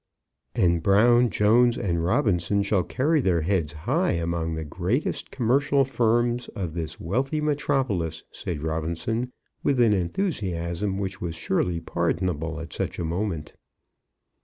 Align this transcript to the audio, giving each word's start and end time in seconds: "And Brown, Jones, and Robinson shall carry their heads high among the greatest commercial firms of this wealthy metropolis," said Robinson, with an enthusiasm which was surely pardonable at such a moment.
"And 0.55 0.81
Brown, 0.81 1.29
Jones, 1.29 1.77
and 1.77 2.03
Robinson 2.03 2.63
shall 2.63 2.81
carry 2.81 3.21
their 3.21 3.41
heads 3.41 3.73
high 3.73 4.13
among 4.13 4.55
the 4.55 4.63
greatest 4.63 5.29
commercial 5.29 5.85
firms 5.85 6.47
of 6.55 6.73
this 6.73 6.99
wealthy 6.99 7.39
metropolis," 7.39 8.23
said 8.31 8.63
Robinson, 8.63 9.31
with 9.61 9.79
an 9.79 9.93
enthusiasm 9.93 10.97
which 10.97 11.21
was 11.21 11.35
surely 11.35 11.79
pardonable 11.79 12.59
at 12.59 12.73
such 12.73 12.97
a 12.97 13.05
moment. 13.05 13.53